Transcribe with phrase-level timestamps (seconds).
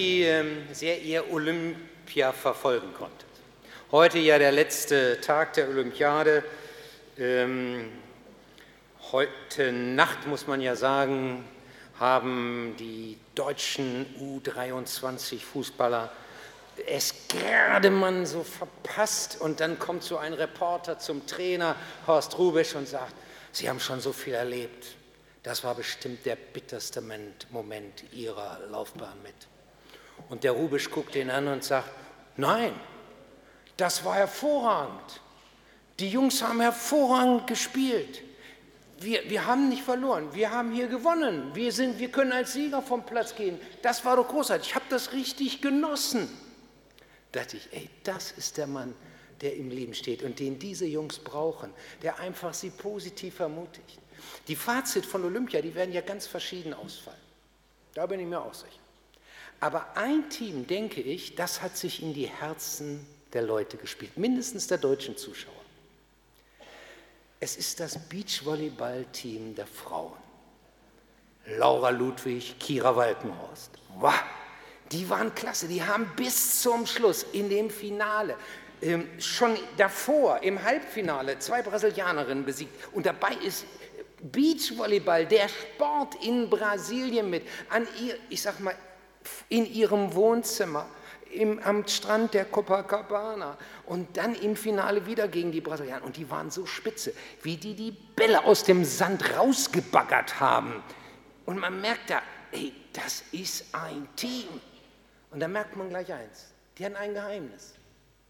[0.00, 3.28] die ähm, sehr ihr Olympia verfolgen konntet.
[3.92, 6.42] Heute ja der letzte Tag der Olympiade.
[7.18, 7.90] Ähm,
[9.12, 11.44] heute Nacht, muss man ja sagen,
[11.98, 16.10] haben die deutschen U23-Fußballer
[16.86, 21.76] es gerade man so verpasst und dann kommt so ein Reporter zum Trainer
[22.06, 23.12] Horst Rubisch und sagt,
[23.52, 24.86] Sie haben schon so viel erlebt.
[25.42, 27.02] Das war bestimmt der bitterste
[27.50, 29.49] Moment Ihrer Laufbahn mit.
[30.28, 31.90] Und der Rubisch guckt ihn an und sagt,
[32.36, 32.72] nein,
[33.76, 35.20] das war hervorragend.
[35.98, 38.22] Die Jungs haben hervorragend gespielt.
[38.98, 41.54] Wir, wir haben nicht verloren, wir haben hier gewonnen.
[41.54, 43.58] Wir, sind, wir können als Sieger vom Platz gehen.
[43.80, 44.68] Das war doch großartig.
[44.68, 46.28] Ich habe das richtig genossen.
[47.32, 48.94] Da dachte ich, ey, das ist der Mann,
[49.40, 51.70] der im Leben steht und den diese Jungs brauchen,
[52.02, 53.98] der einfach sie positiv ermutigt.
[54.48, 57.20] Die Fazit von Olympia, die werden ja ganz verschieden ausfallen.
[57.94, 58.79] Da bin ich mir auch sicher.
[59.60, 64.66] Aber ein Team, denke ich, das hat sich in die Herzen der Leute gespielt, mindestens
[64.66, 65.54] der deutschen Zuschauer.
[67.38, 70.18] Es ist das Beachvolleyball-Team der Frauen.
[71.46, 73.70] Laura Ludwig, Kira Walkenhorst.
[73.98, 74.14] Wow,
[74.92, 78.36] die waren klasse, die haben bis zum Schluss in dem Finale,
[78.82, 82.72] ähm, schon davor im Halbfinale, zwei Brasilianerinnen besiegt.
[82.92, 83.64] Und dabei ist
[84.22, 88.74] Beachvolleyball, der Sport in Brasilien mit, an ihr, ich sag mal,
[89.48, 90.86] in ihrem Wohnzimmer,
[91.32, 96.04] im, am Strand der Copacabana und dann im Finale wieder gegen die Brasilianer.
[96.04, 97.12] Und die waren so spitze,
[97.42, 100.82] wie die die Bälle aus dem Sand rausgebaggert haben.
[101.46, 104.48] Und man merkt da, ey, das ist ein Team.
[105.30, 107.74] Und da merkt man gleich eins, die hatten ein Geheimnis.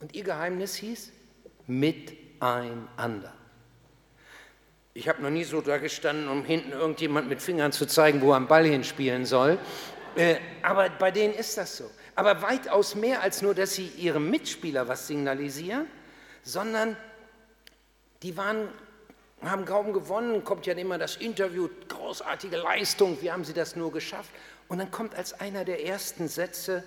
[0.00, 1.12] Und ihr Geheimnis hieß
[1.66, 3.32] miteinander.
[4.92, 8.32] Ich habe noch nie so da gestanden, um hinten irgendjemand mit Fingern zu zeigen, wo
[8.32, 9.58] er am Ball hinspielen soll.
[10.16, 11.90] Äh, aber bei denen ist das so.
[12.14, 15.86] Aber weitaus mehr als nur, dass sie ihrem Mitspieler was signalisieren,
[16.42, 16.96] sondern
[18.22, 18.68] die waren,
[19.42, 23.92] haben kaum gewonnen, kommt ja immer das Interview, großartige Leistung, wie haben sie das nur
[23.92, 24.30] geschafft?
[24.68, 26.84] Und dann kommt als einer der ersten Sätze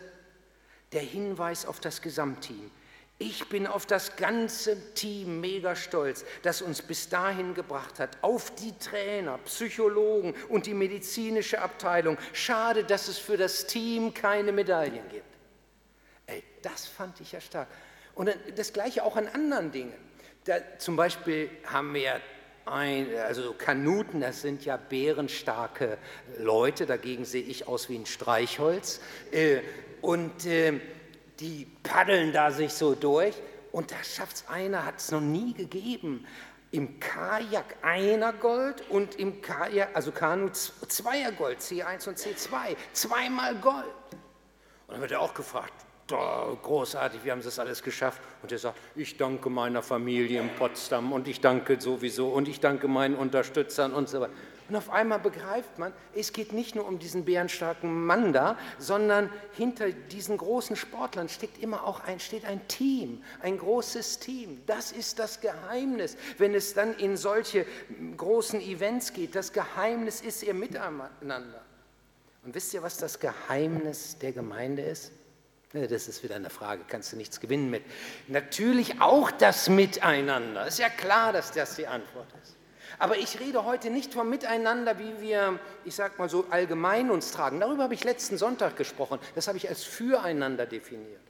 [0.91, 2.69] der Hinweis auf das Gesamtteam.
[3.19, 8.53] Ich bin auf das ganze Team mega stolz, das uns bis dahin gebracht hat, auf
[8.55, 12.17] die Trainer, Psychologen und die medizinische Abteilung.
[12.33, 15.25] Schade, dass es für das Team keine Medaillen gibt.
[16.25, 17.67] Ey, das fand ich ja stark.
[18.15, 19.93] Und das Gleiche auch an anderen Dingen.
[20.45, 22.19] Da, zum Beispiel haben wir
[22.65, 25.97] ein, also Kanuten, das sind ja bärenstarke
[26.37, 29.01] Leute, dagegen sehe ich aus wie ein Streichholz.
[29.31, 29.59] Äh,
[30.01, 30.79] und äh,
[31.39, 33.35] die paddeln da sich so durch
[33.71, 36.25] und da schafft es einer, hat es noch nie gegeben.
[36.71, 43.55] Im Kajak einer Gold und im Kajak, also Kanu zweier Gold, C1 und C2, zweimal
[43.55, 43.85] Gold.
[44.87, 45.73] Und dann wird er auch gefragt,
[46.07, 48.21] großartig, wie haben Sie das alles geschafft?
[48.41, 52.59] Und er sagt, ich danke meiner Familie in Potsdam und ich danke sowieso und ich
[52.59, 54.33] danke meinen Unterstützern und so weiter.
[54.73, 59.29] Und auf einmal begreift man, es geht nicht nur um diesen bärenstarken Mann da, sondern
[59.55, 64.63] hinter diesen großen Sportlern steckt immer auch ein, steht ein Team, ein großes Team.
[64.65, 67.67] Das ist das Geheimnis, wenn es dann in solche
[68.17, 69.35] großen Events geht.
[69.35, 71.61] Das Geheimnis ist ihr Miteinander.
[72.43, 75.11] Und wisst ihr, was das Geheimnis der Gemeinde ist?
[75.71, 77.83] Das ist wieder eine Frage, kannst du nichts gewinnen mit.
[78.27, 80.65] Natürlich auch das Miteinander.
[80.65, 82.55] Ist ja klar, dass das die Antwort ist.
[82.99, 87.31] Aber ich rede heute nicht vom Miteinander, wie wir, ich sag mal so allgemein uns
[87.31, 87.59] tragen.
[87.59, 89.19] Darüber habe ich letzten Sonntag gesprochen.
[89.35, 91.21] Das habe ich als Füreinander definiert.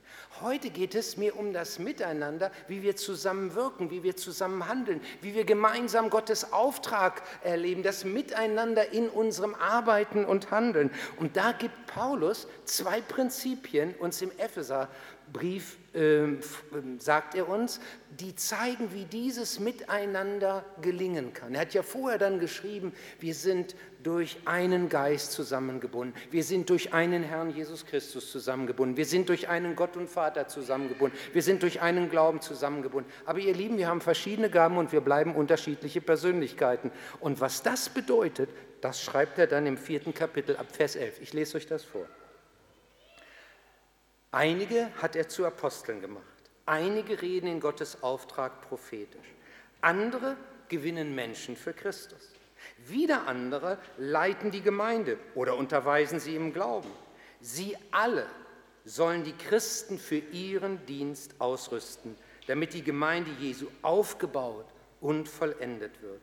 [0.42, 5.00] Heute geht es mir um das Miteinander, wie wir zusammen wirken, wie wir zusammen handeln,
[5.22, 10.90] wie wir gemeinsam Gottes Auftrag erleben, das Miteinander in unserem Arbeiten und Handeln.
[11.18, 15.78] Und da gibt Paulus zwei Prinzipien uns im Epheserbrief
[16.98, 17.80] sagt er uns,
[18.20, 21.54] die zeigen, wie dieses Miteinander gelingen kann.
[21.54, 26.94] Er hat ja vorher dann geschrieben, wir sind durch einen Geist zusammengebunden, wir sind durch
[26.94, 31.62] einen Herrn Jesus Christus zusammengebunden, wir sind durch einen Gott und Vater zusammengebunden, wir sind
[31.62, 33.12] durch einen Glauben zusammengebunden.
[33.26, 36.92] Aber ihr Lieben, wir haben verschiedene Gaben und wir bleiben unterschiedliche Persönlichkeiten.
[37.20, 38.50] Und was das bedeutet,
[38.82, 41.22] das schreibt er dann im vierten Kapitel ab Vers 11.
[41.22, 42.08] Ich lese euch das vor.
[44.34, 46.24] Einige hat er zu Aposteln gemacht,
[46.66, 49.28] einige reden in Gottes Auftrag prophetisch,
[49.80, 50.36] andere
[50.70, 52.32] gewinnen Menschen für Christus.
[52.88, 56.90] Wieder andere leiten die Gemeinde oder unterweisen sie im Glauben.
[57.42, 58.26] Sie alle
[58.86, 64.66] sollen die Christen für ihren Dienst ausrüsten, damit die Gemeinde Jesu aufgebaut
[65.00, 66.22] und vollendet wird.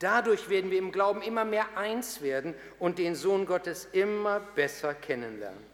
[0.00, 4.92] Dadurch werden wir im Glauben immer mehr eins werden und den Sohn Gottes immer besser
[4.92, 5.67] kennenlernen.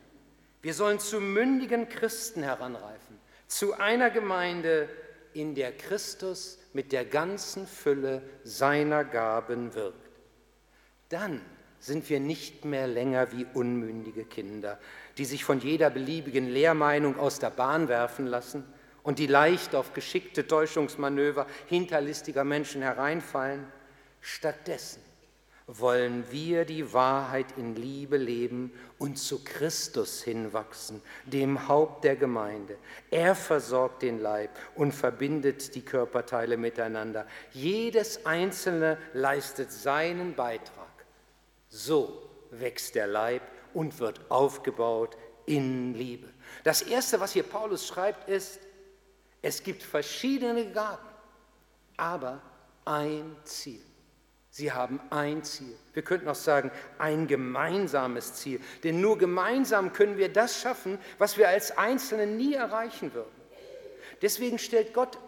[0.65, 4.89] Wir sollen zu mündigen Christen heranreifen, zu einer Gemeinde,
[5.35, 9.99] in der Christus mit der ganzen Fülle seiner Gaben wirkt.
[11.11, 11.43] Dann
[11.81, 14.81] sind wir nicht mehr länger wie unmündige Kinder,
[15.19, 18.65] die sich von jeder beliebigen Lehrmeinung aus der Bahn werfen lassen
[19.03, 23.67] und die leicht auf geschickte Täuschungsmanöver hinterlistiger Menschen hereinfallen.
[24.23, 25.03] Stattdessen
[25.67, 32.77] wollen wir die Wahrheit in Liebe leben und zu Christus hinwachsen, dem Haupt der Gemeinde.
[33.11, 37.27] Er versorgt den Leib und verbindet die Körperteile miteinander.
[37.53, 40.85] Jedes Einzelne leistet seinen Beitrag.
[41.71, 46.29] So wächst der Leib und wird aufgebaut in Liebe.
[46.63, 48.61] Das Erste, was hier Paulus schreibt, ist,
[49.41, 51.09] es gibt verschiedene Gaben,
[51.97, 52.41] aber
[52.85, 53.81] ein Ziel.
[54.57, 55.75] Sie haben ein Ziel.
[55.95, 58.61] Wir könnten auch sagen, ein gemeinsames Ziel.
[58.85, 63.35] Denn nur gemeinsam können wir das schaffen, was wir als Einzelne nie erreichen würden.
[64.23, 65.19] Deswegen stellt Gott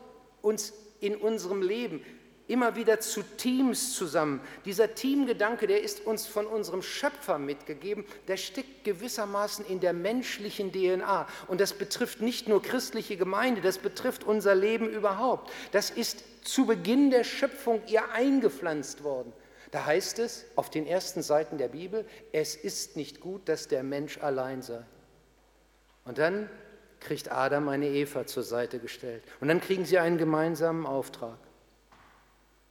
[0.42, 2.04] uns in unserem Leben
[2.48, 4.40] immer wieder zu Teams zusammen.
[4.64, 10.72] Dieser Teamgedanke, der ist uns von unserem Schöpfer mitgegeben, der steckt gewissermaßen in der menschlichen
[10.72, 11.26] DNA.
[11.48, 15.52] Und das betrifft nicht nur christliche Gemeinde, das betrifft unser Leben überhaupt.
[15.72, 19.32] Das ist zu Beginn der Schöpfung ihr eingepflanzt worden.
[19.72, 23.82] Da heißt es auf den ersten Seiten der Bibel, es ist nicht gut, dass der
[23.82, 24.84] Mensch allein sei.
[26.04, 26.48] Und dann
[27.00, 29.24] kriegt Adam eine Eva zur Seite gestellt.
[29.40, 31.36] Und dann kriegen sie einen gemeinsamen Auftrag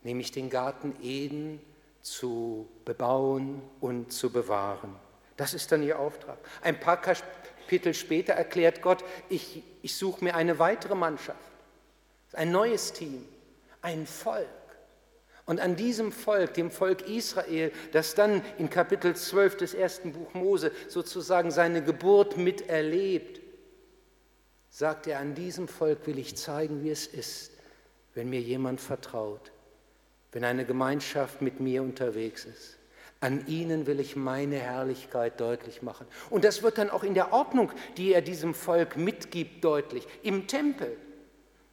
[0.05, 1.59] nämlich den Garten Eden
[2.01, 4.95] zu bebauen und zu bewahren.
[5.35, 6.37] Das ist dann ihr Auftrag.
[6.61, 11.39] Ein paar Kapitel später erklärt Gott, ich, ich suche mir eine weitere Mannschaft,
[12.33, 13.25] ein neues Team,
[13.81, 14.47] ein Volk.
[15.47, 20.33] Und an diesem Volk, dem Volk Israel, das dann in Kapitel 12 des ersten Buch
[20.33, 23.41] Mose sozusagen seine Geburt miterlebt,
[24.69, 27.51] sagt er, an diesem Volk will ich zeigen, wie es ist,
[28.13, 29.51] wenn mir jemand vertraut,
[30.35, 32.77] wenn eine Gemeinschaft mit mir unterwegs ist.
[33.21, 36.05] An ihnen will ich meine Herrlichkeit deutlich machen.
[36.29, 40.05] Und das wird dann auch in der Ordnung, die er diesem Volk mitgibt, deutlich.
[40.23, 40.97] Im Tempel.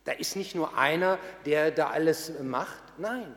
[0.05, 2.85] Da ist nicht nur einer, der da alles macht.
[2.99, 3.35] Nein,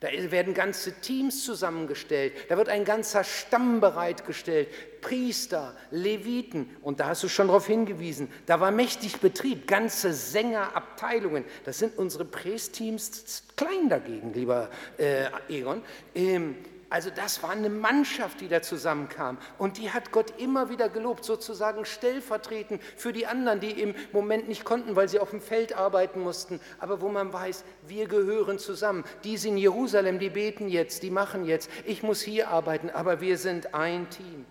[0.00, 4.68] da werden ganze Teams zusammengestellt, da wird ein ganzer Stamm bereitgestellt,
[5.02, 11.44] Priester, Leviten, und da hast du schon darauf hingewiesen, da war mächtig Betrieb, ganze Sängerabteilungen.
[11.64, 15.82] Das sind unsere Prästeams klein dagegen, lieber äh, Egon.
[16.14, 16.56] Ähm,
[16.92, 19.38] also das war eine Mannschaft, die da zusammenkam.
[19.56, 24.46] Und die hat Gott immer wieder gelobt, sozusagen stellvertretend für die anderen, die im Moment
[24.46, 26.60] nicht konnten, weil sie auf dem Feld arbeiten mussten.
[26.78, 29.04] Aber wo man weiß, wir gehören zusammen.
[29.24, 31.70] Die sind in Jerusalem, die beten jetzt, die machen jetzt.
[31.86, 34.44] Ich muss hier arbeiten, aber wir sind ein Team.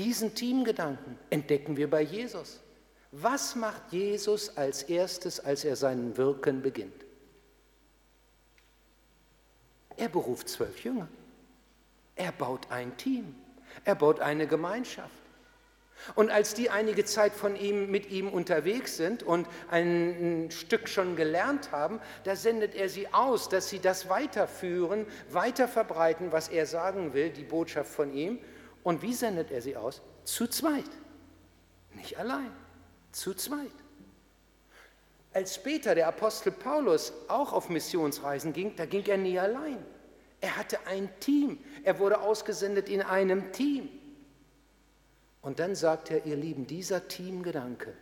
[0.00, 2.60] Diesen Teamgedanken entdecken wir bei Jesus.
[3.12, 7.04] Was macht Jesus als erstes, als er seinen Wirken beginnt?
[9.98, 11.06] Er beruft zwölf Jünger.
[12.16, 13.34] Er baut ein Team.
[13.84, 15.10] Er baut eine Gemeinschaft.
[16.14, 21.14] Und als die einige Zeit von ihm mit ihm unterwegs sind und ein Stück schon
[21.14, 26.64] gelernt haben, da sendet er sie aus, dass sie das weiterführen, weiter verbreiten, was er
[26.64, 28.38] sagen will, die Botschaft von ihm.
[28.82, 30.00] Und wie sendet er sie aus?
[30.24, 30.90] Zu zweit.
[31.94, 32.50] Nicht allein,
[33.12, 33.70] zu zweit.
[35.32, 39.84] Als später der Apostel Paulus auch auf Missionsreisen ging, da ging er nie allein.
[40.40, 41.58] Er hatte ein Team.
[41.84, 43.88] Er wurde ausgesendet in einem Team.
[45.42, 47.94] Und dann sagt er, ihr Lieben, dieser Teamgedanke,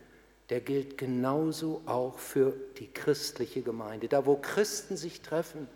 [0.49, 4.07] der gilt genauso auch für die christliche Gemeinde.
[4.07, 5.67] Da, wo Christen sich treffen,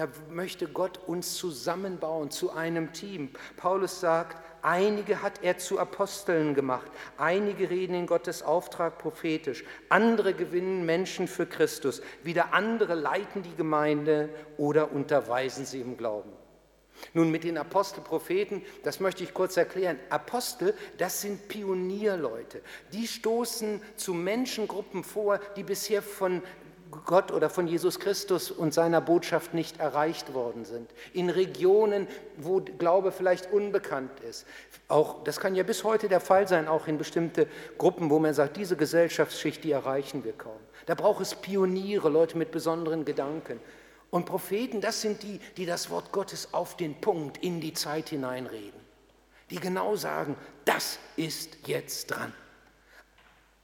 [0.00, 3.28] da möchte Gott uns zusammenbauen zu einem Team.
[3.58, 10.32] Paulus sagt, einige hat er zu Aposteln gemacht, einige reden in Gottes Auftrag prophetisch, andere
[10.32, 16.32] gewinnen Menschen für Christus, wieder andere leiten die Gemeinde oder unterweisen sie im Glauben.
[17.12, 19.98] Nun mit den Apostelpropheten, das möchte ich kurz erklären.
[20.08, 22.62] Apostel, das sind Pionierleute.
[22.94, 26.42] Die stoßen zu Menschengruppen vor, die bisher von
[26.90, 30.90] Gott oder von Jesus Christus und seiner Botschaft nicht erreicht worden sind.
[31.12, 32.06] In Regionen,
[32.36, 34.46] wo Glaube vielleicht unbekannt ist.
[34.88, 37.46] Auch, das kann ja bis heute der Fall sein, auch in bestimmte
[37.78, 40.60] Gruppen, wo man sagt, diese Gesellschaftsschicht, die erreichen wir kaum.
[40.86, 43.60] Da braucht es Pioniere, Leute mit besonderen Gedanken.
[44.10, 48.08] Und Propheten, das sind die, die das Wort Gottes auf den Punkt in die Zeit
[48.08, 48.80] hineinreden.
[49.50, 52.32] Die genau sagen, das ist jetzt dran.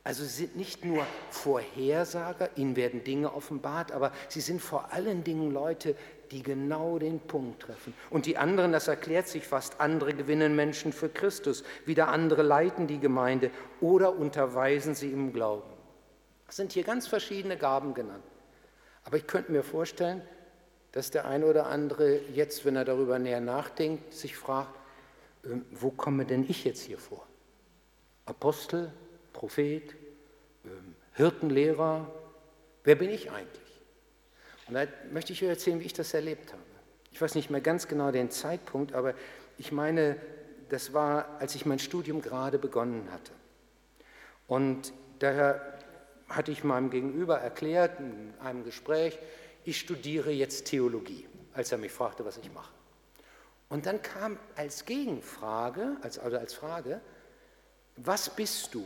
[0.07, 5.25] Also sie sind nicht nur Vorhersager, ihnen werden Dinge offenbart, aber sie sind vor allen
[5.25, 5.97] Dingen Leute,
[6.31, 7.93] die genau den Punkt treffen.
[8.09, 12.87] Und die anderen, das erklärt sich fast, andere gewinnen Menschen für Christus, wieder andere leiten
[12.87, 15.69] die Gemeinde oder unterweisen sie im Glauben.
[16.47, 18.23] Es sind hier ganz verschiedene Gaben genannt.
[19.03, 20.23] Aber ich könnte mir vorstellen,
[20.93, 24.79] dass der eine oder andere jetzt, wenn er darüber näher nachdenkt, sich fragt,
[25.45, 27.27] ähm, wo komme denn ich jetzt hier vor?
[28.25, 28.93] Apostel,
[29.37, 29.95] Prophet,
[30.65, 32.11] ähm, Hirtenlehrer,
[32.85, 33.81] wer bin ich eigentlich?
[34.67, 36.63] Und da möchte ich euch erzählen, wie ich das erlebt habe.
[37.13, 39.15] Ich weiß nicht mehr ganz genau den Zeitpunkt, aber
[39.59, 40.17] ich meine,
[40.71, 43.33] das war, als ich mein Studium gerade begonnen hatte.
[44.49, 45.79] Und daher
[46.29, 49.19] hatte ich meinem Gegenüber erklärt in einem Gespräch,
[49.65, 52.73] ich studiere jetzt Theologie, als er mich fragte, was ich mache.
[53.69, 57.01] Und dann kam als Gegenfrage, als, also als Frage,
[57.97, 58.85] was bist du?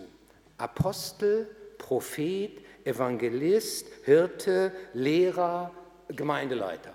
[0.61, 1.49] Apostel,
[1.79, 5.71] Prophet, Evangelist, Hirte, Lehrer,
[6.09, 6.93] Gemeindeleiter.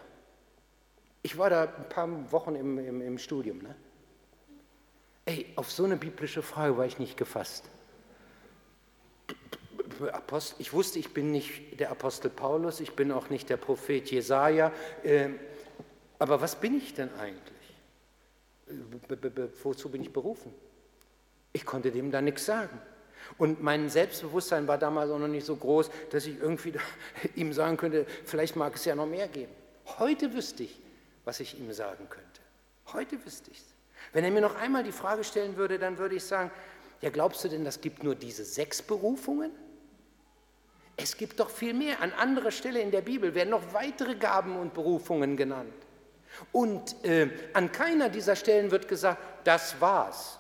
[1.24, 3.60] Ich war da ein paar Wochen im, im, im Studium.
[3.60, 3.76] Ne?
[5.26, 7.70] Ey, auf so eine biblische Frage war ich nicht gefasst.
[10.12, 14.12] Apostel, ich wusste, ich bin nicht der Apostel Paulus, ich bin auch nicht der Prophet
[14.12, 14.72] Jesaja.
[15.04, 15.30] Äh,
[16.20, 17.56] aber was bin ich denn eigentlich?
[19.64, 20.52] wozu bin ich berufen?
[21.54, 22.82] Ich konnte dem da nichts sagen.
[23.38, 26.74] Und mein Selbstbewusstsein war damals auch noch nicht so groß, dass ich irgendwie
[27.36, 29.52] ihm sagen könnte, vielleicht mag es ja noch mehr geben.
[30.00, 30.80] Heute wüsste ich,
[31.26, 32.42] was ich ihm sagen könnte.
[32.94, 33.66] Heute wüsste ich es.
[34.14, 36.52] Wenn er mir noch einmal die Frage stellen würde, dann würde ich sagen,
[37.02, 39.52] ja, glaubst du denn, das gibt nur diese sechs Berufungen?
[40.98, 42.02] Es gibt doch viel mehr.
[42.02, 45.74] An anderer Stelle in der Bibel werden noch weitere Gaben und Berufungen genannt.
[46.52, 50.40] Und äh, an keiner dieser Stellen wird gesagt, das war's.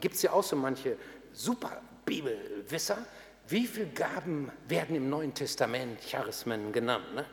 [0.00, 0.96] Gibt es ja auch so manche
[1.32, 2.98] super Bibelwisser.
[3.48, 7.14] Wie viele Gaben werden im Neuen Testament Charismen genannt?
[7.14, 7.24] Ne?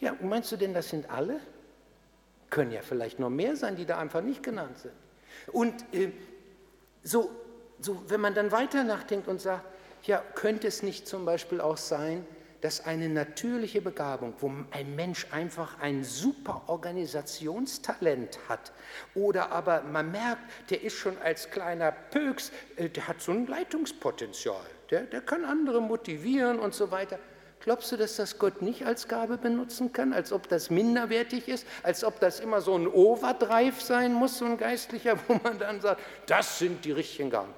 [0.00, 1.40] Ja, meinst du denn, das sind alle?
[2.48, 4.94] Können ja vielleicht noch mehr sein, die da einfach nicht genannt sind.
[5.52, 6.10] Und äh,
[7.02, 7.30] so,
[7.80, 9.64] so, wenn man dann weiter nachdenkt und sagt,
[10.04, 12.26] ja, könnte es nicht zum Beispiel auch sein,
[12.60, 18.72] dass eine natürliche Begabung, wo ein Mensch einfach ein super Organisationstalent hat,
[19.14, 23.46] oder aber man merkt, der ist schon als kleiner Pöks, äh, der hat so ein
[23.46, 27.18] Leitungspotenzial, der, der kann andere motivieren und so weiter.
[27.60, 31.66] Glaubst du, dass das Gott nicht als Gabe benutzen kann, als ob das minderwertig ist,
[31.82, 35.80] als ob das immer so ein Overdrive sein muss, so ein Geistlicher, wo man dann
[35.80, 37.52] sagt, das sind die richtigen Gaben.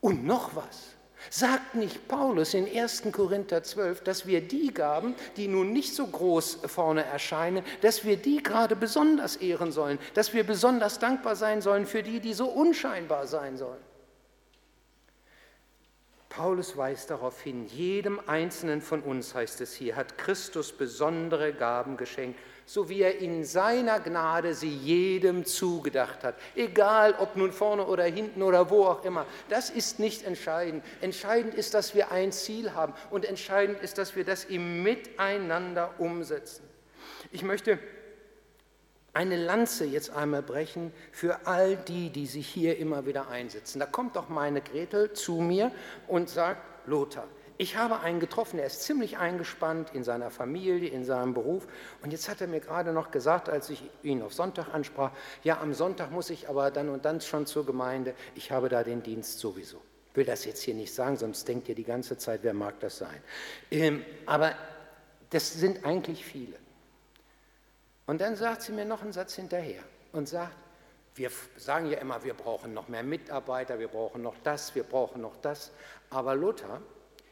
[0.00, 0.93] Und noch was.
[1.30, 3.04] Sagt nicht Paulus in 1.
[3.12, 8.16] Korinther 12, dass wir die Gaben, die nun nicht so groß vorne erscheinen, dass wir
[8.16, 12.46] die gerade besonders ehren sollen, dass wir besonders dankbar sein sollen für die, die so
[12.46, 13.80] unscheinbar sein sollen?
[16.28, 21.96] Paulus weist darauf hin, jedem Einzelnen von uns, heißt es hier, hat Christus besondere Gaben
[21.96, 26.34] geschenkt so wie er in seiner Gnade sie jedem zugedacht hat.
[26.54, 29.26] Egal, ob nun vorne oder hinten oder wo auch immer.
[29.48, 30.84] Das ist nicht entscheidend.
[31.00, 35.94] Entscheidend ist, dass wir ein Ziel haben und entscheidend ist, dass wir das im Miteinander
[35.98, 36.64] umsetzen.
[37.32, 37.78] Ich möchte
[39.12, 43.78] eine Lanze jetzt einmal brechen für all die, die sich hier immer wieder einsetzen.
[43.78, 45.70] Da kommt doch meine Gretel zu mir
[46.08, 51.04] und sagt, Lothar, ich habe einen getroffen, der ist ziemlich eingespannt in seiner Familie, in
[51.04, 51.66] seinem Beruf.
[52.02, 55.12] Und jetzt hat er mir gerade noch gesagt, als ich ihn auf Sonntag ansprach,
[55.44, 58.82] ja, am Sonntag muss ich aber dann und dann schon zur Gemeinde, ich habe da
[58.82, 59.80] den Dienst sowieso.
[60.10, 62.80] Ich will das jetzt hier nicht sagen, sonst denkt ihr die ganze Zeit, wer mag
[62.80, 63.20] das sein.
[63.70, 64.54] Ähm, aber
[65.30, 66.56] das sind eigentlich viele.
[68.06, 69.82] Und dann sagt sie mir noch einen Satz hinterher
[70.12, 70.54] und sagt,
[71.16, 75.22] wir sagen ja immer, wir brauchen noch mehr Mitarbeiter, wir brauchen noch das, wir brauchen
[75.22, 75.70] noch das.
[76.10, 76.80] Aber Luther,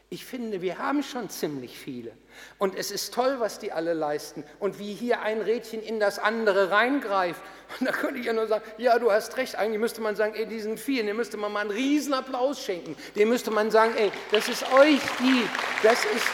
[0.09, 2.11] ich finde, wir haben schon ziemlich viele.
[2.59, 4.43] Und es ist toll, was die alle leisten.
[4.59, 7.41] Und wie hier ein Rädchen in das andere reingreift.
[7.79, 9.55] Und da könnte ich ja nur sagen, ja, du hast recht.
[9.55, 12.95] Eigentlich müsste man sagen, ey, diesen vielen, dem müsste man mal einen riesen Applaus schenken.
[13.15, 15.47] Dem müsste man sagen, ey, das ist euch die,
[15.81, 16.27] das ist...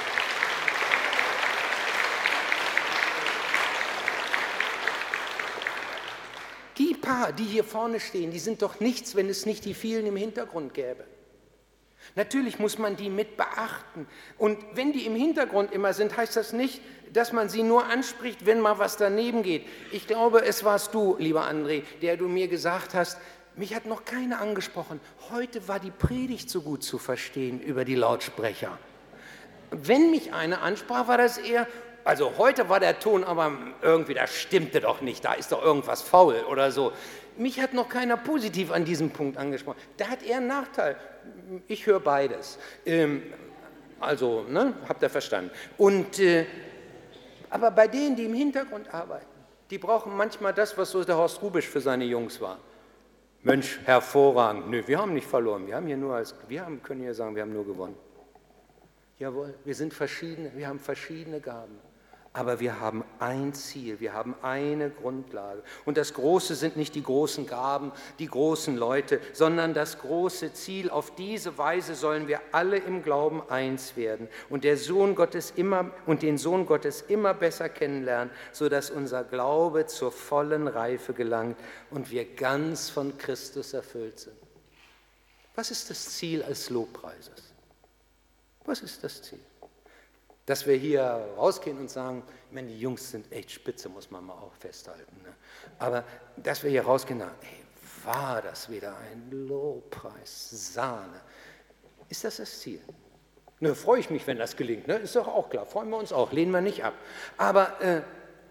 [6.77, 10.05] Die paar, die hier vorne stehen, die sind doch nichts, wenn es nicht die vielen
[10.05, 11.05] im Hintergrund gäbe.
[12.15, 14.07] Natürlich muss man die mit beachten.
[14.37, 16.81] Und wenn die im Hintergrund immer sind, heißt das nicht,
[17.13, 19.65] dass man sie nur anspricht, wenn mal was daneben geht.
[19.91, 23.17] Ich glaube, es warst du, lieber André, der du mir gesagt hast,
[23.55, 24.99] mich hat noch keiner angesprochen.
[25.31, 28.77] Heute war die Predigt so gut zu verstehen über die Lautsprecher.
[29.71, 31.67] Wenn mich einer ansprach, war das eher,
[32.03, 33.51] also heute war der Ton aber
[33.81, 36.91] irgendwie, das stimmte doch nicht, da ist doch irgendwas faul oder so.
[37.37, 39.77] Mich hat noch keiner positiv an diesem Punkt angesprochen.
[39.97, 40.97] Da hat er einen Nachteil.
[41.67, 42.59] Ich höre beides.
[42.85, 43.23] Ähm,
[43.99, 45.51] also, ne, habt ihr verstanden.
[45.77, 46.45] Und, äh,
[47.49, 49.25] Aber bei denen, die im Hintergrund arbeiten,
[49.69, 52.59] die brauchen manchmal das, was so der Horst Rubisch für seine Jungs war.
[53.43, 54.69] Mensch, hervorragend.
[54.69, 55.65] Nö, wir haben nicht verloren.
[55.65, 57.95] Wir haben hier nur als, wir haben, können hier sagen, wir haben nur gewonnen.
[59.17, 61.77] Jawohl, wir sind verschiedene, wir haben verschiedene Gaben.
[62.31, 65.63] Aber wir haben ein Ziel, wir haben eine Grundlage.
[65.85, 70.91] Und das Große sind nicht die großen Gaben, die großen Leute, sondern das große Ziel.
[70.91, 75.89] Auf diese Weise sollen wir alle im Glauben eins werden und der Sohn Gottes immer
[76.05, 81.57] und den Sohn Gottes immer besser kennenlernen, sodass unser Glaube zur vollen Reife gelangt
[81.89, 84.37] und wir ganz von Christus erfüllt sind.
[85.55, 87.53] Was ist das Ziel als Lobpreises?
[88.65, 89.39] Was ist das Ziel?
[90.49, 91.03] Dass wir hier
[91.37, 95.21] rausgehen und sagen, ich meine, die Jungs sind echt spitze, muss man mal auch festhalten.
[95.21, 95.31] Ne?
[95.77, 96.03] Aber
[96.37, 97.59] dass wir hier rausgehen und sagen, hey,
[98.03, 101.21] war das wieder ein Lobpreis, Sahne.
[102.09, 102.81] Ist das das Ziel?
[103.59, 104.87] Ne, freue ich mich, wenn das gelingt.
[104.87, 104.95] Ne?
[104.95, 106.95] Ist doch auch klar, freuen wir uns auch, lehnen wir nicht ab.
[107.37, 108.01] Aber äh,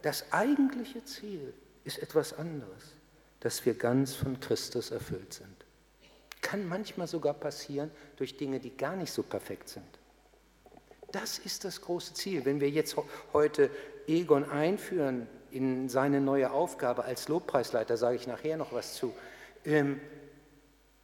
[0.02, 1.52] das eigentliche Ziel
[1.82, 2.94] ist etwas anderes,
[3.40, 5.66] dass wir ganz von Christus erfüllt sind.
[6.42, 9.97] Kann manchmal sogar passieren durch Dinge, die gar nicht so perfekt sind.
[11.10, 12.44] Das ist das große Ziel.
[12.44, 12.96] Wenn wir jetzt
[13.32, 13.70] heute
[14.06, 19.14] Egon einführen in seine neue Aufgabe als Lobpreisleiter, sage ich nachher noch was zu,
[19.64, 20.00] ähm,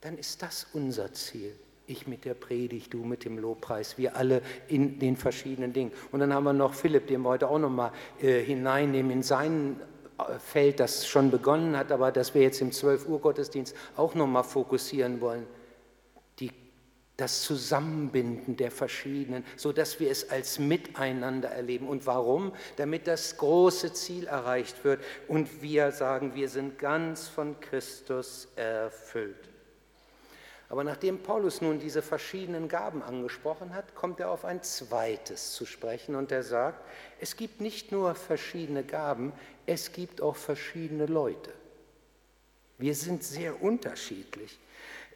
[0.03, 1.55] dann ist das unser Ziel.
[1.87, 5.93] Ich mit der Predigt, du mit dem Lobpreis, wir alle in den verschiedenen Dingen.
[6.13, 9.81] Und dann haben wir noch Philipp, den wir heute auch nochmal äh, hineinnehmen in sein
[10.19, 14.15] äh, Feld, das schon begonnen hat, aber das wir jetzt im 12 Uhr Gottesdienst auch
[14.15, 15.47] nochmal fokussieren wollen
[17.17, 21.89] das Zusammenbinden der verschiedenen, so dass wir es als Miteinander erleben.
[21.89, 22.53] Und warum?
[22.77, 29.49] Damit das große Ziel erreicht wird und wir sagen, wir sind ganz von Christus erfüllt.
[30.69, 35.67] Aber nachdem Paulus nun diese verschiedenen Gaben angesprochen hat, kommt er auf ein zweites zu
[35.67, 36.85] sprechen und er sagt,
[37.21, 39.33] es gibt nicht nur verschiedene Gaben,
[39.67, 41.53] es gibt auch verschiedene Leute.
[42.79, 44.59] Wir sind sehr unterschiedlich.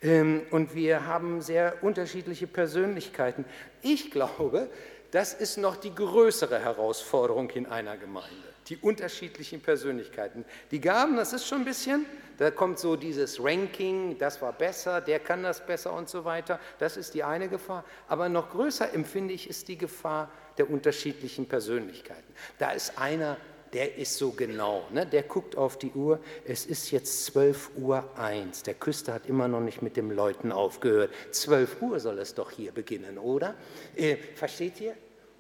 [0.03, 3.45] Ähm, und wir haben sehr unterschiedliche Persönlichkeiten.
[3.83, 4.69] Ich glaube,
[5.11, 8.37] das ist noch die größere Herausforderung in einer Gemeinde.
[8.69, 10.45] Die unterschiedlichen Persönlichkeiten.
[10.71, 12.05] Die Gaben, das ist schon ein bisschen,
[12.37, 16.61] da kommt so dieses Ranking, das war besser, der kann das besser und so weiter.
[16.79, 17.85] Das ist die eine Gefahr.
[18.07, 22.33] Aber noch größer empfinde ich, ist die Gefahr der unterschiedlichen Persönlichkeiten.
[22.59, 23.39] Da ist einer,
[23.73, 24.85] der ist so genau.
[24.91, 25.07] Ne?
[25.07, 28.63] Der guckt auf die Uhr, es ist jetzt 12 Uhr 1.
[28.63, 31.13] Der Küster hat immer noch nicht mit dem Läuten aufgehört.
[31.33, 33.55] 12 Uhr soll es doch hier beginnen, oder?
[33.97, 34.95] Äh, versteht ihr?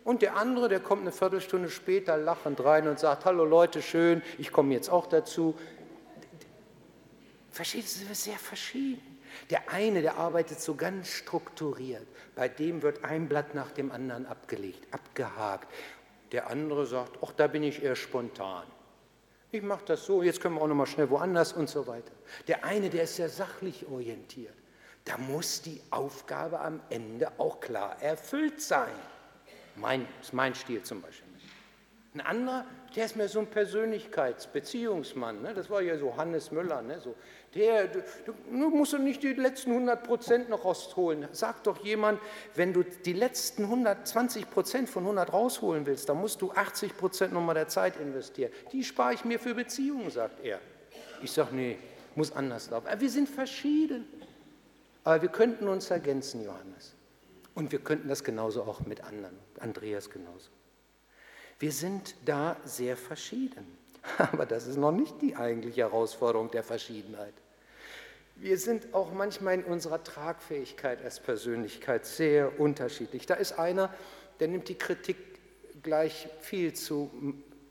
[0.04, 4.22] Und der andere, der kommt eine Viertelstunde später lachend rein und sagt, hallo Leute, schön,
[4.38, 5.54] ich komme jetzt auch dazu.
[7.50, 9.02] Versteht ihr, das ist sehr verschieden.
[9.50, 12.06] Der eine, der arbeitet so ganz strukturiert.
[12.34, 15.68] Bei dem wird ein Blatt nach dem anderen abgelegt, abgehakt.
[16.32, 18.64] Der andere sagt, ach, da bin ich eher spontan.
[19.50, 22.12] Ich mache das so, jetzt können wir auch noch mal schnell woanders und so weiter.
[22.46, 24.54] Der eine, der ist sehr sachlich orientiert.
[25.04, 28.92] Da muss die Aufgabe am Ende auch klar erfüllt sein.
[29.76, 31.28] Mein, ist mein Stil zum Beispiel.
[32.14, 32.64] Ein anderer,
[32.94, 35.42] der ist mehr so ein Persönlichkeitsbeziehungsmann.
[35.42, 35.54] Ne?
[35.54, 36.82] Das war ja so Hannes Müller.
[36.82, 37.00] Ne?
[37.00, 37.14] So,
[37.54, 38.02] der, du,
[38.50, 41.28] du musst doch nicht die letzten 100 Prozent noch rausholen.
[41.32, 42.20] Sagt doch jemand,
[42.54, 47.32] wenn du die letzten 120 Prozent von 100 rausholen willst, dann musst du 80 Prozent
[47.32, 48.52] nochmal der Zeit investieren.
[48.72, 50.61] Die spare ich mir für Beziehungen, sagt er.
[51.22, 51.78] Ich sage, nee,
[52.14, 52.87] muss anders laufen.
[52.87, 54.04] Aber wir sind verschieden.
[55.04, 56.94] Aber wir könnten uns ergänzen, Johannes.
[57.54, 59.37] Und wir könnten das genauso auch mit anderen.
[59.58, 60.50] Andreas genauso.
[61.58, 63.66] Wir sind da sehr verschieden.
[64.18, 67.35] Aber das ist noch nicht die eigentliche Herausforderung der Verschiedenheit.
[68.37, 73.27] Wir sind auch manchmal in unserer Tragfähigkeit als Persönlichkeit sehr unterschiedlich.
[73.27, 73.92] Da ist einer,
[74.38, 75.16] der nimmt die Kritik
[75.83, 77.11] gleich viel zu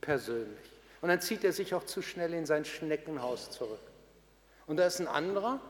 [0.02, 0.72] persönlich.
[1.02, 3.80] Und dann zieht er sich auch zu schnell in sein Schneckenhaus zurück.
[4.66, 5.62] Und da ist ein anderer,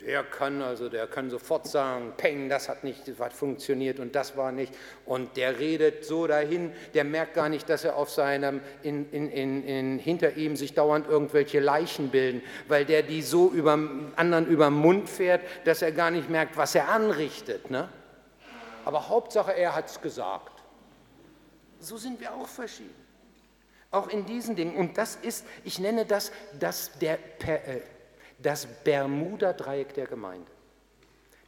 [0.00, 4.34] der kann also, der kann sofort sagen, Peng, das hat nicht was funktioniert und das
[4.36, 4.74] war nicht.
[5.04, 9.30] Und der redet so dahin, der merkt gar nicht, dass er auf seinem, in, in,
[9.30, 13.78] in, in hinter ihm sich dauernd irgendwelche Leichen bilden, weil der die so über
[14.16, 17.70] anderen über den Mund fährt, dass er gar nicht merkt, was er anrichtet.
[17.70, 17.88] Ne?
[18.86, 20.62] Aber Hauptsache, er hat es gesagt.
[21.78, 22.94] So sind wir auch verschieden.
[23.90, 24.76] Auch in diesen Dingen.
[24.76, 27.80] Und das ist, ich nenne das, das der, per, äh,
[28.42, 30.50] das Bermuda-Dreieck der Gemeinde.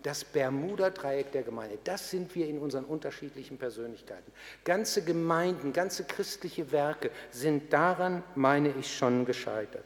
[0.03, 4.33] Das Bermuda-Dreieck der Gemeinde, das sind wir in unseren unterschiedlichen Persönlichkeiten.
[4.65, 9.85] Ganze Gemeinden, ganze christliche Werke sind daran, meine ich, schon gescheitert.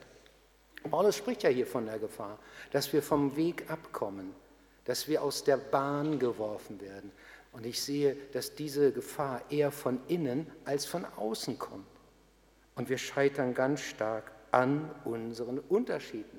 [0.89, 2.39] Paulus spricht ja hier von der Gefahr,
[2.71, 4.33] dass wir vom Weg abkommen,
[4.85, 7.11] dass wir aus der Bahn geworfen werden.
[7.51, 11.85] Und ich sehe, dass diese Gefahr eher von innen als von außen kommt.
[12.75, 16.36] Und wir scheitern ganz stark an unseren Unterschieden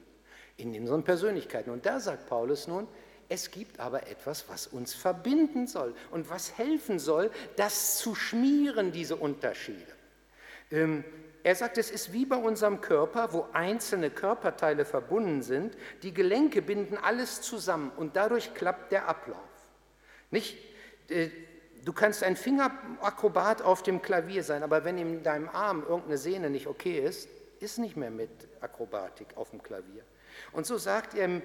[0.58, 1.70] in unseren Persönlichkeiten.
[1.70, 2.86] Und da sagt Paulus nun,
[3.30, 8.92] es gibt aber etwas, was uns verbinden soll und was helfen soll, das zu schmieren,
[8.92, 9.92] diese Unterschiede.
[10.70, 11.04] Ähm,
[11.42, 15.76] er sagt, es ist wie bei unserem Körper, wo einzelne Körperteile verbunden sind.
[16.02, 19.38] Die Gelenke binden alles zusammen und dadurch klappt der Ablauf.
[20.30, 20.58] Nicht,
[21.08, 21.28] äh,
[21.84, 26.50] du kannst ein Fingerakrobat auf dem Klavier sein, aber wenn in deinem Arm irgendeine Sehne
[26.50, 27.28] nicht okay ist,
[27.60, 30.02] ist nicht mehr mit Akrobatik auf dem Klavier.
[30.52, 31.42] Und so sagt er,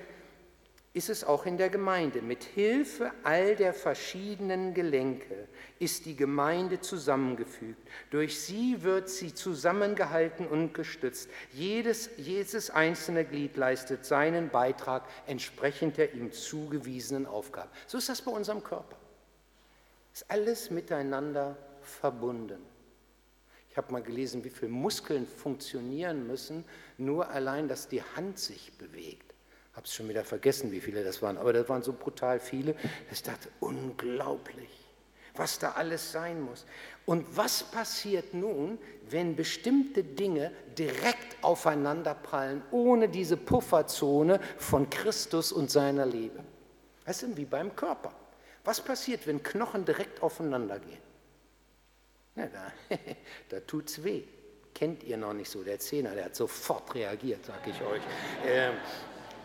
[0.94, 2.22] ist es auch in der Gemeinde.
[2.22, 5.48] Mit Hilfe all der verschiedenen Gelenke
[5.80, 7.82] ist die Gemeinde zusammengefügt.
[8.12, 11.30] Durch sie wird sie zusammengehalten und gestützt.
[11.52, 17.70] Jedes, jedes einzelne Glied leistet seinen Beitrag entsprechend der ihm zugewiesenen Aufgabe.
[17.88, 18.98] So ist das bei unserem Körper.
[20.14, 22.62] Ist alles miteinander verbunden.
[23.72, 26.64] Ich habe mal gelesen, wie viele Muskeln funktionieren müssen,
[26.98, 29.34] nur allein, dass die Hand sich bewegt.
[29.72, 32.40] Ich habe es schon wieder vergessen, wie viele das waren, aber das waren so brutal
[32.40, 32.76] viele.
[33.12, 34.70] Ich dachte, unglaublich,
[35.36, 36.66] was da alles sein muss.
[37.06, 38.78] Und was passiert nun,
[39.10, 46.44] wenn bestimmte Dinge direkt aufeinanderprallen, ohne diese Pufferzone von Christus und seiner Liebe?
[47.06, 48.14] Das ist wie beim Körper.
[48.64, 51.02] Was passiert, wenn Knochen direkt aufeinander gehen?
[52.36, 52.72] Ja, da
[53.50, 54.24] da tut es weh.
[54.74, 58.02] Kennt ihr noch nicht so, der Zehner, der hat sofort reagiert, sag ich euch,
[58.48, 58.72] äh,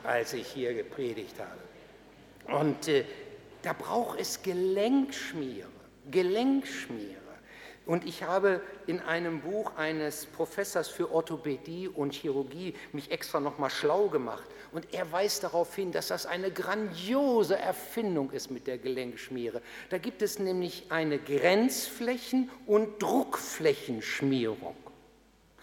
[0.05, 2.61] als ich hier gepredigt habe.
[2.61, 3.05] Und äh,
[3.63, 5.69] da braucht es Gelenkschmiere,
[6.11, 7.17] Gelenkschmiere.
[7.89, 13.71] Und ich habe in einem Buch eines Professors für Orthopädie und Chirurgie mich extra nochmal
[13.71, 14.45] schlau gemacht.
[14.73, 19.63] Und er weist darauf hin, dass das eine grandiose Erfindung ist mit der Gelenkschmiere.
[19.89, 24.77] Da gibt es nämlich eine Grenzflächen- und Druckflächenschmierung.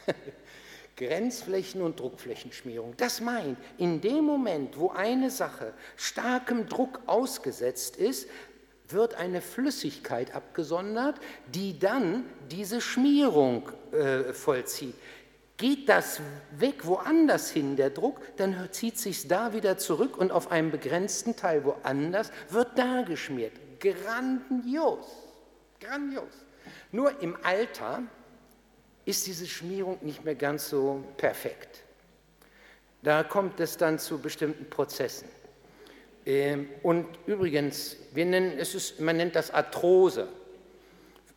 [0.98, 2.96] Grenzflächen- und Druckflächenschmierung.
[2.98, 8.30] Das meint, in dem Moment, wo eine Sache starkem Druck ausgesetzt ist,
[8.88, 11.20] wird eine Flüssigkeit abgesondert,
[11.54, 14.96] die dann diese Schmierung äh, vollzieht.
[15.58, 16.20] Geht das
[16.52, 21.36] weg woanders hin, der Druck, dann zieht sich da wieder zurück und auf einem begrenzten
[21.36, 23.54] Teil woanders wird da geschmiert.
[23.80, 25.06] Grandios,
[25.80, 26.46] grandios.
[26.92, 28.04] Nur im Alter
[29.06, 31.84] ist diese Schmierung nicht mehr ganz so perfekt.
[33.04, 35.30] Da kommt es dann zu bestimmten Prozessen.
[36.26, 40.28] Ähm, und übrigens, wir nennen, es ist, man nennt das Arthrose.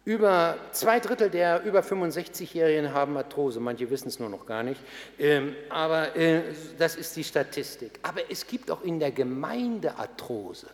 [0.06, 4.80] Über zwei Drittel der über 65-Jährigen haben Arthrose, manche wissen es nur noch gar nicht,
[5.18, 6.40] ähm, aber äh,
[6.78, 7.98] das ist die Statistik.
[8.00, 10.68] Aber es gibt auch in der Gemeinde Arthrose.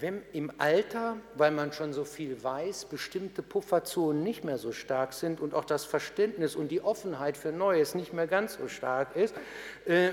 [0.00, 5.12] Wenn im Alter, weil man schon so viel weiß, bestimmte Pufferzonen nicht mehr so stark
[5.12, 9.16] sind und auch das Verständnis und die Offenheit für Neues nicht mehr ganz so stark
[9.16, 9.34] ist,
[9.86, 10.10] äh,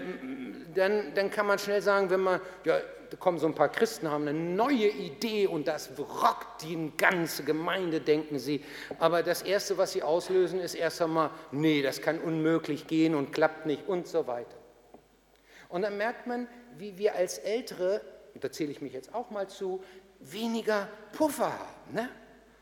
[0.74, 2.80] dann, dann kann man schnell sagen, wenn man, ja,
[3.12, 7.44] da kommen so ein paar Christen, haben eine neue Idee und das rockt die ganze
[7.44, 8.64] Gemeinde, denken sie.
[8.98, 13.32] Aber das Erste, was sie auslösen, ist erst einmal, nee, das kann unmöglich gehen und
[13.32, 14.58] klappt nicht und so weiter.
[15.70, 18.02] Und dann merkt man, wie wir als Ältere
[18.36, 19.82] und da zähle ich mich jetzt auch mal zu,
[20.20, 21.94] weniger Puffer haben.
[21.94, 22.10] Ne?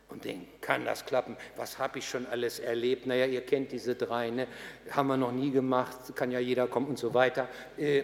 [0.07, 1.35] Und denken, kann das klappen?
[1.55, 3.07] Was habe ich schon alles erlebt?
[3.07, 4.47] Naja, ihr kennt diese drei, ne?
[4.91, 7.49] haben wir noch nie gemacht, kann ja jeder kommen und so weiter.
[7.77, 8.03] Äh,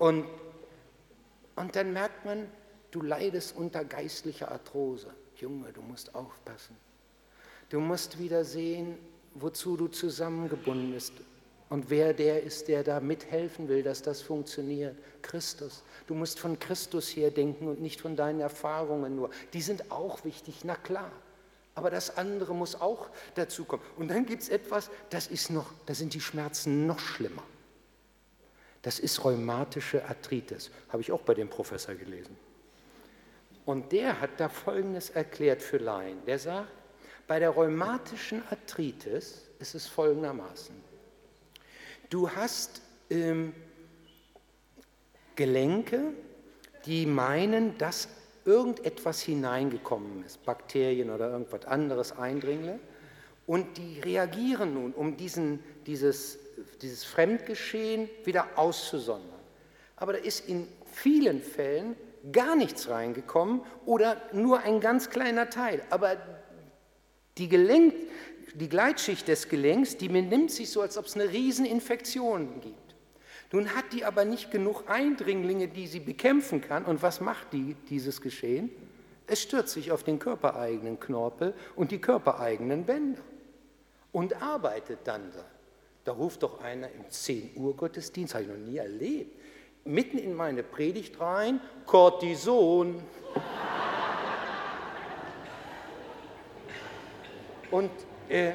[0.00, 0.26] und,
[1.54, 2.48] und dann merkt man,
[2.90, 5.14] du leidest unter geistlicher Arthrose.
[5.36, 6.76] Junge, du musst aufpassen.
[7.68, 8.98] Du musst wieder sehen,
[9.34, 11.12] wozu du zusammengebunden bist
[11.70, 14.96] und wer der ist, der da mithelfen will, dass das funktioniert?
[15.20, 15.82] Christus.
[16.06, 19.30] Du musst von Christus her denken und nicht von deinen Erfahrungen nur.
[19.52, 21.12] Die sind auch wichtig, na klar.
[21.74, 23.82] Aber das andere muss auch dazu kommen.
[23.96, 27.42] Und dann gibt es etwas, das ist noch, da sind die Schmerzen noch schlimmer.
[28.82, 30.70] Das ist rheumatische Arthritis.
[30.88, 32.36] Habe ich auch bei dem Professor gelesen.
[33.66, 36.24] Und der hat da Folgendes erklärt für Laien.
[36.24, 36.68] Der sagt,
[37.26, 40.87] bei der rheumatischen Arthritis ist es folgendermaßen.
[42.10, 43.52] Du hast ähm,
[45.36, 46.12] Gelenke,
[46.86, 48.08] die meinen, dass
[48.44, 52.80] irgendetwas hineingekommen ist, Bakterien oder irgendwas anderes Eindringlinge,
[53.46, 56.38] und die reagieren nun, um diesen, dieses,
[56.82, 59.40] dieses Fremdgeschehen wieder auszusondern.
[59.96, 61.96] Aber da ist in vielen Fällen
[62.30, 65.82] gar nichts reingekommen oder nur ein ganz kleiner Teil.
[65.88, 66.16] Aber
[67.38, 67.94] die Gelenk,
[68.54, 72.88] die Gleitschicht des Gelenks, die benimmt sich so, als ob es eine Rieseninfektion gibt.
[73.52, 76.84] Nun hat die aber nicht genug Eindringlinge, die sie bekämpfen kann.
[76.84, 78.70] Und was macht die, dieses Geschehen?
[79.26, 83.22] Es stürzt sich auf den körpereigenen Knorpel und die körpereigenen Bänder.
[84.10, 85.44] und arbeitet dann da.
[86.04, 89.38] Da ruft doch einer im 10 Uhr Gottesdienst, habe ich noch nie erlebt,
[89.84, 93.02] mitten in meine Predigt rein, Cortison.
[97.70, 97.90] Und
[98.28, 98.52] äh,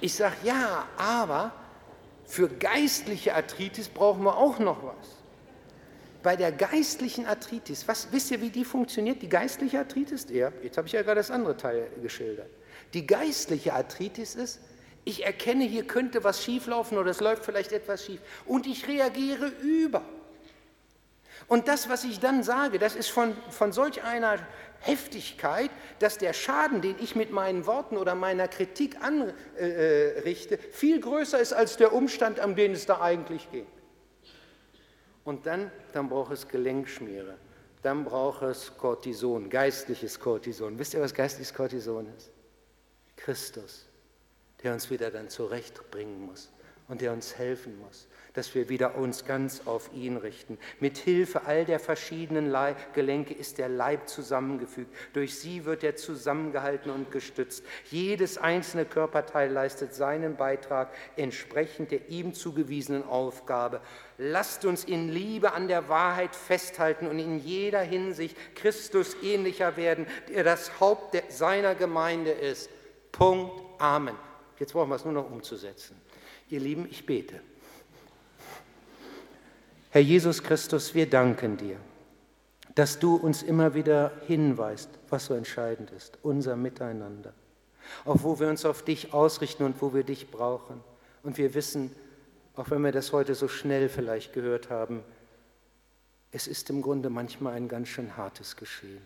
[0.00, 1.52] ich sage, ja, aber
[2.26, 5.18] für geistliche Arthritis brauchen wir auch noch was.
[6.22, 9.22] Bei der geistlichen Arthritis, was, wisst ihr, wie die funktioniert?
[9.22, 12.50] Die geistliche Arthritis, ja, jetzt habe ich ja gerade das andere Teil geschildert.
[12.92, 14.60] Die geistliche Arthritis ist,
[15.04, 19.46] ich erkenne, hier könnte was schieflaufen oder es läuft vielleicht etwas schief und ich reagiere
[19.62, 20.02] über.
[21.46, 24.38] Und das, was ich dann sage, das ist von, von solch einer
[24.80, 31.00] Heftigkeit, dass der Schaden, den ich mit meinen Worten oder meiner Kritik anrichte, äh, viel
[31.00, 33.66] größer ist als der Umstand, um den es da eigentlich geht.
[35.24, 37.36] Und dann, dann braucht es Gelenkschmiere,
[37.82, 40.78] dann braucht es Cortison, geistliches Cortison.
[40.78, 42.30] Wisst ihr, was geistliches Cortison ist?
[43.16, 43.86] Christus,
[44.62, 46.50] der uns wieder dann zurechtbringen muss
[46.88, 48.07] und der uns helfen muss
[48.38, 50.58] dass wir wieder uns ganz auf ihn richten.
[50.78, 52.54] Mit Hilfe all der verschiedenen
[52.94, 54.94] Gelenke ist der Leib zusammengefügt.
[55.12, 57.64] Durch sie wird er zusammengehalten und gestützt.
[57.90, 63.80] Jedes einzelne Körperteil leistet seinen Beitrag entsprechend der ihm zugewiesenen Aufgabe.
[64.18, 70.06] Lasst uns in Liebe an der Wahrheit festhalten und in jeder Hinsicht Christus ähnlicher werden,
[70.28, 72.70] der das Haupt seiner Gemeinde ist.
[73.10, 73.60] Punkt.
[73.80, 74.14] Amen.
[74.60, 76.00] Jetzt brauchen wir es nur noch umzusetzen.
[76.50, 77.40] Ihr Lieben, ich bete.
[79.98, 81.76] Herr Jesus Christus, wir danken dir,
[82.76, 87.34] dass du uns immer wieder hinweist, was so entscheidend ist, unser Miteinander,
[88.04, 90.84] auch wo wir uns auf dich ausrichten und wo wir dich brauchen.
[91.24, 91.90] Und wir wissen,
[92.54, 95.02] auch wenn wir das heute so schnell vielleicht gehört haben,
[96.30, 99.02] es ist im Grunde manchmal ein ganz schön hartes Geschehen.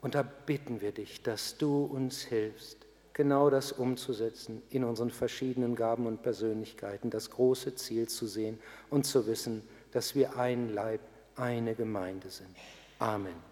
[0.00, 5.74] Und da bitten wir dich, dass du uns hilfst, genau das umzusetzen in unseren verschiedenen
[5.74, 8.58] Gaben und Persönlichkeiten, das große Ziel zu sehen
[8.88, 11.00] und zu wissen, dass wir ein Leib,
[11.36, 12.54] eine Gemeinde sind.
[12.98, 13.49] Amen.